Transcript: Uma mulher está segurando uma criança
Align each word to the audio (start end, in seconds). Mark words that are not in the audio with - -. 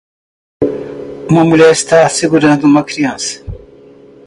Uma 1.29 1.45
mulher 1.45 1.69
está 1.69 2.09
segurando 2.09 2.63
uma 2.63 2.83
criança 2.83 3.45